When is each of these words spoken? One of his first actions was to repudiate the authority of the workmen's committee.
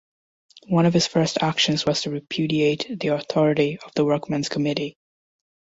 One 0.65 0.87
of 0.87 0.95
his 0.95 1.05
first 1.05 1.43
actions 1.43 1.85
was 1.85 2.01
to 2.01 2.09
repudiate 2.09 2.87
the 2.89 3.09
authority 3.09 3.77
of 3.85 3.93
the 3.93 4.03
workmen's 4.03 4.49
committee. 4.49 4.97